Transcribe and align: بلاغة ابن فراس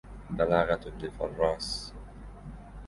بلاغة 0.29 0.79
ابن 0.87 1.09
فراس 1.09 1.93